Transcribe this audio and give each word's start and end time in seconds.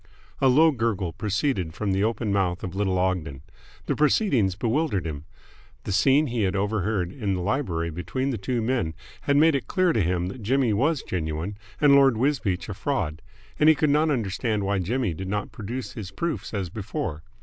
A 0.39 0.47
low 0.47 0.71
gurgle 0.71 1.13
proceeded 1.13 1.75
from 1.75 1.91
the 1.91 2.03
open 2.03 2.33
mouth 2.33 2.63
of 2.63 2.73
little 2.73 2.97
Ogden. 2.97 3.43
The 3.85 3.95
proceedings 3.95 4.55
bewildered 4.55 5.05
him. 5.05 5.25
The 5.83 5.91
scene 5.91 6.25
he 6.25 6.41
had 6.41 6.55
overheard 6.55 7.11
in 7.11 7.35
the 7.35 7.41
library 7.41 7.91
between 7.91 8.31
the 8.31 8.39
two 8.39 8.63
men 8.63 8.95
had 9.29 9.37
made 9.37 9.53
it 9.53 9.67
clear 9.67 9.93
to 9.93 10.01
him 10.01 10.25
that 10.29 10.41
Jimmy 10.41 10.73
was 10.73 11.03
genuine 11.03 11.55
and 11.79 11.93
Lord 11.93 12.17
Wisbeach 12.17 12.67
a 12.67 12.73
fraud, 12.73 13.21
and 13.59 13.69
he 13.69 13.75
could 13.75 13.91
not 13.91 14.09
understand 14.09 14.63
why 14.63 14.79
Jimmy 14.79 15.13
did 15.13 15.27
not 15.27 15.51
produce 15.51 15.91
his 15.91 16.09
proofs 16.09 16.51
as 16.51 16.71
before. 16.71 17.21